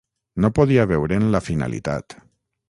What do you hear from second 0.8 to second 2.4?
veure'n la finalitat.